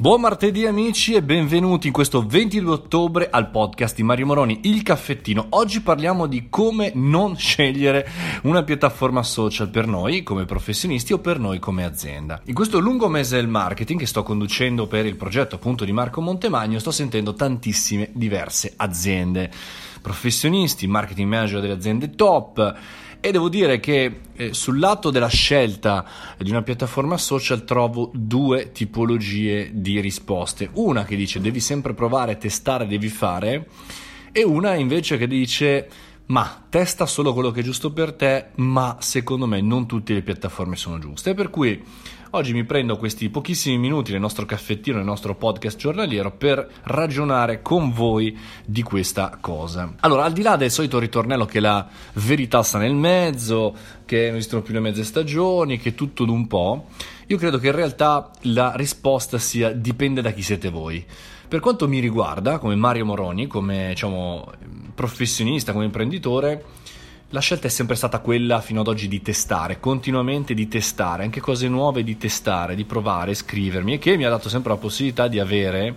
Buon 0.00 0.22
martedì 0.22 0.64
amici 0.64 1.12
e 1.12 1.22
benvenuti 1.22 1.88
in 1.88 1.92
questo 1.92 2.26
22 2.26 2.72
ottobre 2.72 3.28
al 3.28 3.50
podcast 3.50 3.94
di 3.94 4.02
Mario 4.02 4.24
Moroni, 4.24 4.60
il 4.62 4.82
caffettino. 4.82 5.48
Oggi 5.50 5.82
parliamo 5.82 6.26
di 6.26 6.46
come 6.48 6.90
non 6.94 7.36
scegliere 7.36 8.08
una 8.44 8.62
piattaforma 8.62 9.22
social 9.22 9.68
per 9.68 9.86
noi 9.86 10.22
come 10.22 10.46
professionisti 10.46 11.12
o 11.12 11.18
per 11.18 11.38
noi 11.38 11.58
come 11.58 11.84
azienda. 11.84 12.40
In 12.46 12.54
questo 12.54 12.78
lungo 12.78 13.08
mese 13.08 13.36
del 13.36 13.48
marketing 13.48 14.00
che 14.00 14.06
sto 14.06 14.22
conducendo 14.22 14.86
per 14.86 15.04
il 15.04 15.16
progetto 15.16 15.56
appunto 15.56 15.84
di 15.84 15.92
Marco 15.92 16.22
Montemagno 16.22 16.78
sto 16.78 16.92
sentendo 16.92 17.34
tantissime 17.34 18.08
diverse 18.14 18.72
aziende, 18.76 19.50
professionisti, 20.00 20.86
marketing 20.86 21.28
manager 21.28 21.60
delle 21.60 21.74
aziende 21.74 22.10
top 22.10 22.78
e 23.20 23.30
devo 23.32 23.48
dire 23.50 23.80
che 23.80 24.20
eh, 24.34 24.54
sul 24.54 24.78
lato 24.78 25.10
della 25.10 25.28
scelta 25.28 26.06
di 26.38 26.50
una 26.50 26.62
piattaforma 26.62 27.18
social 27.18 27.64
trovo 27.64 28.10
due 28.14 28.72
tipologie 28.72 29.70
di 29.74 30.00
risposte. 30.00 30.70
Una 30.72 31.04
che 31.04 31.16
dice 31.16 31.40
devi 31.40 31.60
sempre 31.60 31.92
provare, 31.92 32.38
testare, 32.38 32.86
devi 32.86 33.08
fare 33.08 33.68
e 34.32 34.42
una 34.42 34.74
invece 34.74 35.18
che 35.18 35.26
dice 35.26 35.88
ma 36.26 36.64
testa 36.68 37.06
solo 37.06 37.32
quello 37.32 37.50
che 37.50 37.60
è 37.60 37.64
giusto 37.64 37.92
per 37.92 38.12
te, 38.12 38.50
ma 38.56 38.96
secondo 39.00 39.46
me 39.46 39.60
non 39.60 39.86
tutte 39.86 40.14
le 40.14 40.22
piattaforme 40.22 40.76
sono 40.76 40.98
giuste. 40.98 41.34
Per 41.34 41.50
cui 41.50 41.82
oggi 42.32 42.52
mi 42.52 42.64
prendo 42.64 42.96
questi 42.96 43.28
pochissimi 43.28 43.76
minuti 43.76 44.12
nel 44.12 44.20
nostro 44.20 44.46
caffettino, 44.46 44.96
nel 44.96 45.04
nostro 45.04 45.34
podcast 45.34 45.76
giornaliero 45.76 46.30
per 46.30 46.68
ragionare 46.84 47.60
con 47.62 47.90
voi 47.90 48.38
di 48.64 48.82
questa 48.82 49.38
cosa. 49.40 49.94
Allora, 50.00 50.24
al 50.24 50.32
di 50.32 50.42
là 50.42 50.56
del 50.56 50.70
solito 50.70 50.98
ritornello 50.98 51.44
che 51.44 51.60
la 51.60 51.88
verità 52.14 52.62
sta 52.62 52.78
nel 52.78 52.94
mezzo, 52.94 53.74
che 54.04 54.28
non 54.28 54.36
esistono 54.36 54.62
più 54.62 54.74
le 54.74 54.80
mezze 54.80 55.02
stagioni, 55.02 55.78
che 55.78 55.94
tutto 55.94 56.24
d'un 56.24 56.46
po', 56.46 56.86
io 57.26 57.36
credo 57.36 57.58
che 57.58 57.66
in 57.66 57.74
realtà 57.74 58.30
la 58.42 58.74
risposta 58.76 59.38
sia 59.38 59.72
dipende 59.72 60.20
da 60.20 60.30
chi 60.30 60.42
siete 60.42 60.70
voi. 60.70 61.04
Per 61.48 61.58
quanto 61.58 61.88
mi 61.88 61.98
riguarda, 61.98 62.58
come 62.58 62.76
Mario 62.76 63.04
Moroni, 63.04 63.48
come 63.48 63.88
diciamo, 63.88 64.52
professionista, 64.94 65.72
come 65.72 65.86
imprenditore, 65.86 66.64
la 67.32 67.40
scelta 67.40 67.68
è 67.68 67.70
sempre 67.70 67.94
stata 67.94 68.18
quella 68.18 68.60
fino 68.60 68.80
ad 68.80 68.88
oggi 68.88 69.06
di 69.06 69.22
testare, 69.22 69.78
continuamente 69.78 70.52
di 70.52 70.66
testare, 70.66 71.22
anche 71.22 71.40
cose 71.40 71.68
nuove 71.68 72.02
di 72.02 72.16
testare, 72.16 72.74
di 72.74 72.84
provare, 72.84 73.34
scrivermi 73.34 73.94
e 73.94 73.98
che 73.98 74.16
mi 74.16 74.24
ha 74.24 74.30
dato 74.30 74.48
sempre 74.48 74.72
la 74.72 74.78
possibilità 74.78 75.28
di 75.28 75.38
avere 75.38 75.96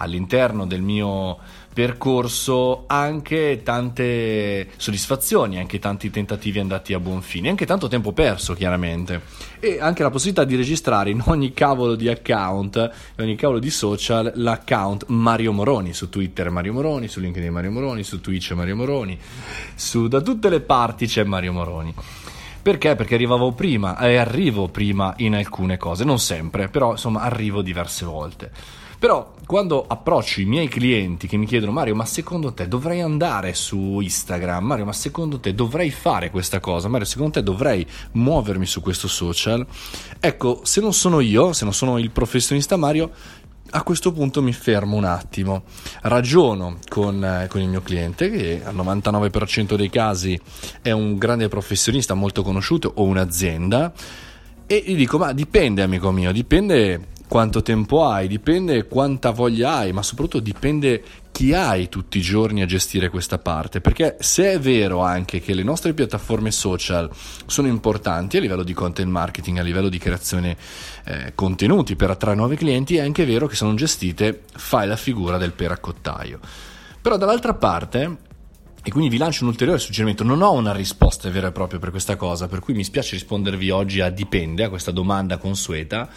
all'interno 0.00 0.66
del 0.66 0.82
mio 0.82 1.38
percorso 1.72 2.84
anche 2.86 3.60
tante 3.62 4.68
soddisfazioni, 4.76 5.58
anche 5.58 5.78
tanti 5.78 6.10
tentativi 6.10 6.58
andati 6.58 6.92
a 6.94 6.98
buon 7.00 7.22
fine, 7.22 7.48
anche 7.48 7.64
tanto 7.64 7.86
tempo 7.86 8.12
perso 8.12 8.54
chiaramente 8.54 9.22
e 9.60 9.78
anche 9.80 10.02
la 10.02 10.10
possibilità 10.10 10.44
di 10.44 10.56
registrare 10.56 11.10
in 11.10 11.22
ogni 11.26 11.52
cavolo 11.52 11.94
di 11.94 12.08
account, 12.08 12.76
in 13.16 13.24
ogni 13.24 13.36
cavolo 13.36 13.58
di 13.58 13.70
social 13.70 14.32
l'account 14.34 15.04
Mario 15.08 15.52
Moroni 15.52 15.92
su 15.92 16.08
Twitter 16.08 16.50
Mario 16.50 16.72
Moroni, 16.72 17.06
su 17.08 17.20
LinkedIn 17.20 17.52
Mario 17.52 17.70
Moroni, 17.70 18.02
su 18.02 18.20
Twitch 18.20 18.52
Mario 18.52 18.74
Moroni, 18.74 19.18
su, 19.74 20.08
da 20.08 20.20
tutte 20.20 20.48
le 20.48 20.60
parti 20.60 21.06
c'è 21.06 21.22
Mario 21.24 21.52
Moroni. 21.52 21.94
Perché? 22.62 22.94
Perché 22.94 23.14
arrivavo 23.14 23.52
prima 23.52 23.96
e 23.96 24.16
arrivo 24.16 24.68
prima 24.68 25.14
in 25.18 25.34
alcune 25.34 25.78
cose, 25.78 26.04
non 26.04 26.18
sempre, 26.18 26.68
però 26.68 26.90
insomma 26.90 27.22
arrivo 27.22 27.62
diverse 27.62 28.04
volte. 28.04 28.50
Però 29.00 29.32
quando 29.46 29.82
approccio 29.88 30.42
i 30.42 30.44
miei 30.44 30.68
clienti 30.68 31.26
che 31.26 31.38
mi 31.38 31.46
chiedono 31.46 31.72
Mario, 31.72 31.94
ma 31.94 32.04
secondo 32.04 32.52
te 32.52 32.68
dovrei 32.68 33.00
andare 33.00 33.54
su 33.54 33.98
Instagram? 33.98 34.62
Mario, 34.62 34.84
ma 34.84 34.92
secondo 34.92 35.40
te 35.40 35.54
dovrei 35.54 35.90
fare 35.90 36.30
questa 36.30 36.60
cosa? 36.60 36.88
Mario, 36.88 37.06
secondo 37.06 37.32
te 37.32 37.42
dovrei 37.42 37.86
muovermi 38.12 38.66
su 38.66 38.82
questo 38.82 39.08
social? 39.08 39.66
Ecco, 40.20 40.60
se 40.64 40.82
non 40.82 40.92
sono 40.92 41.20
io, 41.20 41.54
se 41.54 41.64
non 41.64 41.72
sono 41.72 41.96
il 41.96 42.10
professionista 42.10 42.76
Mario, 42.76 43.10
a 43.70 43.82
questo 43.84 44.12
punto 44.12 44.42
mi 44.42 44.52
fermo 44.52 44.96
un 44.96 45.04
attimo, 45.04 45.62
ragiono 46.02 46.76
con, 46.86 47.24
eh, 47.24 47.46
con, 47.48 47.62
il 47.62 47.68
mio 47.68 47.80
cliente 47.80 48.28
che 48.28 48.60
al 48.62 48.74
99% 48.74 49.76
dei 49.76 49.88
casi 49.88 50.38
è 50.82 50.90
un 50.90 51.16
grande 51.16 51.48
professionista 51.48 52.12
molto 52.12 52.42
conosciuto 52.42 52.92
o 52.96 53.04
un'azienda 53.04 53.94
e 54.66 54.82
gli 54.86 54.94
dico 54.94 55.16
ma 55.16 55.32
dipende 55.32 55.80
amico 55.80 56.10
mio, 56.10 56.32
dipende 56.32 57.18
quanto 57.30 57.62
tempo 57.62 58.04
hai, 58.04 58.26
dipende 58.26 58.88
quanta 58.88 59.30
voglia 59.30 59.76
hai, 59.76 59.92
ma 59.92 60.02
soprattutto 60.02 60.40
dipende 60.40 61.00
chi 61.30 61.54
hai 61.54 61.88
tutti 61.88 62.18
i 62.18 62.20
giorni 62.20 62.60
a 62.60 62.66
gestire 62.66 63.08
questa 63.08 63.38
parte. 63.38 63.80
Perché 63.80 64.16
se 64.18 64.54
è 64.54 64.58
vero 64.58 64.98
anche 64.98 65.38
che 65.38 65.54
le 65.54 65.62
nostre 65.62 65.94
piattaforme 65.94 66.50
social 66.50 67.08
sono 67.46 67.68
importanti 67.68 68.36
a 68.36 68.40
livello 68.40 68.64
di 68.64 68.72
content 68.72 69.08
marketing, 69.08 69.58
a 69.58 69.62
livello 69.62 69.88
di 69.88 69.98
creazione 69.98 70.56
eh, 71.04 71.30
contenuti 71.36 71.94
per 71.94 72.10
attrarre 72.10 72.34
nuovi 72.34 72.56
clienti, 72.56 72.96
è 72.96 73.02
anche 73.02 73.24
vero 73.24 73.46
che 73.46 73.54
sono 73.54 73.74
gestite, 73.74 74.42
fai 74.52 74.88
la 74.88 74.96
figura 74.96 75.38
del 75.38 75.52
peracottaio. 75.52 76.40
Però 77.00 77.16
dall'altra 77.16 77.54
parte 77.54 78.16
e 78.82 78.90
quindi 78.90 79.08
vi 79.08 79.18
lancio 79.18 79.44
un 79.44 79.50
ulteriore 79.50 79.78
suggerimento. 79.78 80.24
Non 80.24 80.42
ho 80.42 80.50
una 80.50 80.72
risposta 80.72 81.30
vera 81.30 81.46
e 81.46 81.52
propria 81.52 81.78
per 81.78 81.90
questa 81.90 82.16
cosa, 82.16 82.48
per 82.48 82.58
cui 82.58 82.74
mi 82.74 82.82
spiace 82.82 83.12
rispondervi 83.12 83.70
oggi 83.70 84.00
a 84.00 84.10
dipende, 84.10 84.64
a 84.64 84.68
questa 84.68 84.90
domanda 84.90 85.36
consueta 85.36 86.08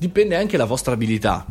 dipende 0.00 0.34
anche 0.34 0.56
la 0.56 0.64
vostra 0.64 0.94
abilità. 0.94 1.44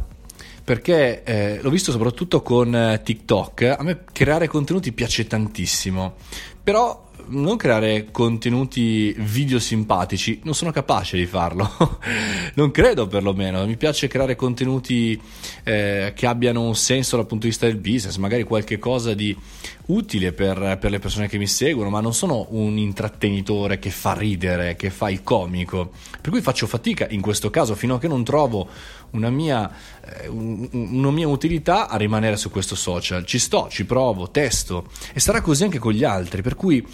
Perché 0.64 1.24
eh, 1.24 1.60
l'ho 1.62 1.70
visto 1.70 1.92
soprattutto 1.92 2.42
con 2.42 2.76
eh, 2.76 3.02
TikTok, 3.04 3.76
a 3.78 3.84
me 3.84 4.04
creare 4.12 4.48
contenuti 4.48 4.92
piace 4.92 5.28
tantissimo, 5.28 6.16
però 6.64 7.09
non 7.30 7.58
creare 7.58 8.08
contenuti 8.12 9.14
video 9.18 9.60
simpatici, 9.60 10.40
non 10.44 10.54
sono 10.54 10.72
capace 10.72 11.18
di 11.18 11.26
farlo, 11.26 12.00
non 12.56 12.72
credo 12.72 13.08
perlomeno, 13.08 13.66
mi 13.66 13.78
piace 13.78 14.08
creare 14.08 14.36
contenuti 14.36 15.20
eh, 15.64 16.14
che 16.16 16.26
abbiano 16.26 16.62
un 16.62 16.76
senso 16.76 17.16
dal 17.16 17.26
punto 17.26 17.44
di 17.44 17.52
vista 17.52 17.66
del 17.66 17.78
business, 17.78 18.18
magari 18.18 18.44
qualche 18.44 18.78
cosa 18.80 19.14
di 19.14 19.36
utile 19.88 20.34
per, 20.34 20.78
per, 20.80 20.92
le 20.92 21.00
persone 21.00 21.28
che 21.28 21.38
mi 21.38 21.48
seguono, 21.48 21.90
ma 21.90 22.00
non 22.00 22.14
sono 22.14 22.48
un 22.50 22.78
intrattenitore 22.78 23.80
che 23.80 23.90
fa 23.90 24.14
ridere, 24.14 24.76
che 24.76 24.90
fa 24.90 25.10
il 25.10 25.24
comico, 25.24 25.92
per 26.22 26.32
cui 26.32 26.42
faccio 26.42 26.68
fatica 26.68 27.08
in 27.10 27.22
questo 27.22 27.50
caso 27.50 27.76
fino 27.76 27.96
a 27.96 28.00
che 28.00 28.08
non 28.08 28.24
trovo 28.24 28.68
una 29.12 29.30
mia, 29.30 29.72
un, 30.28 30.68
una 30.72 31.12
mia 31.12 31.28
utilità 31.28 31.88
a 31.88 31.98
rimanere 31.98 32.38
su 32.38 32.50
questo 32.50 32.76
social, 32.76 33.26
ci 33.26 33.40
sto, 33.40 33.68
ci 33.70 33.86
provo, 33.86 34.30
testo. 34.30 34.88
E 35.14 35.20
sarà 35.20 35.42
così 35.42 35.64
anche 35.64 35.80
con 35.80 35.92
gli 35.92 36.04
altri, 36.04 36.42
per 36.42 36.56
cui 36.56 36.86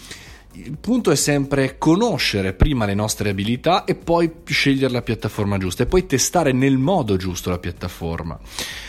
il 0.52 0.78
punto 0.78 1.10
è 1.10 1.16
sempre 1.16 1.76
conoscere 1.76 2.54
prima 2.54 2.86
le 2.86 2.94
nostre 2.94 3.28
abilità 3.28 3.84
e 3.84 3.94
poi 3.94 4.30
scegliere 4.44 4.92
la 4.92 5.02
piattaforma 5.02 5.58
giusta 5.58 5.82
e 5.82 5.86
poi 5.86 6.06
testare 6.06 6.52
nel 6.52 6.78
modo 6.78 7.16
giusto 7.16 7.50
la 7.50 7.58
piattaforma. 7.58 8.38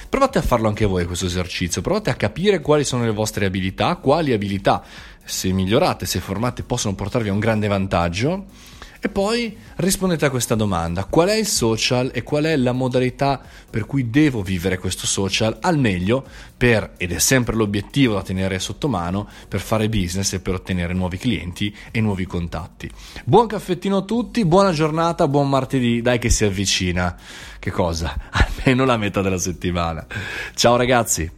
Provate 0.08 0.38
a 0.38 0.42
farlo 0.42 0.70
anche 0.70 0.86
voi 0.86 1.06
questo 1.06 1.26
esercizio, 1.26 1.82
provate 1.82 2.10
a 2.10 2.16
capire 2.16 2.62
quali 2.62 2.86
sono 2.86 3.04
le 3.04 3.12
vostre 3.12 3.46
abilità, 3.46 3.96
quali 3.98 4.32
abilità, 4.32 4.82
se 5.26 5.52
migliorate, 5.52 6.06
se 6.06 6.20
formate, 6.20 6.64
possono 6.64 6.96
portarvi 6.96 7.28
a 7.28 7.34
un 7.34 7.40
grande 7.40 7.68
vantaggio 7.68 8.46
e 9.00 9.10
poi 9.10 9.56
rispondete 9.78 10.26
a 10.26 10.30
questa 10.30 10.56
domanda: 10.56 11.06
qual 11.06 11.30
è 11.30 11.36
il 11.36 11.48
social 11.48 12.12
e 12.14 12.24
qual 12.24 12.46
è 12.46 12.56
la 12.56 12.72
modalità 12.72 13.42
per 13.70 13.86
cui 13.86 14.10
devo 14.10 14.42
vivere 14.42 14.78
questo 14.78 15.06
social 15.06 15.58
al 15.62 15.78
meglio 15.78 16.26
per, 16.56 16.94
ed 16.98 17.12
è 17.12 17.20
sempre 17.20 17.56
l'obiettivo 17.56 18.16
da 18.16 18.24
tenere 18.24 18.60
sotto 18.60 18.88
mano, 18.88 19.28
per 19.48 19.60
fare 19.60 19.90
business 19.90 20.34
e 20.34 20.40
per 20.40 20.56
ottenere 20.56 20.94
nuovi 20.94 21.18
clienti 21.18 21.76
e 21.92 22.02
nuovi 22.02 22.26
contatti. 22.26 22.90
Buon 23.24 23.48
caffettino 23.48 23.98
a 23.98 24.02
tutti, 24.02 24.46
buona 24.46 24.72
giornata, 24.72 25.28
buon 25.28 25.50
martedì, 25.50 26.02
dai 26.02 26.20
che 26.20 26.30
si 26.30 26.46
avvicina. 26.46 27.16
Che 27.60 27.72
cosa? 27.72 28.16
Almeno 28.32 28.86
la 28.86 28.98
metà 28.98 29.22
della 29.22 29.38
settimana. 29.38 30.06
Ciao 30.56 30.76
ragazzi! 30.76 31.37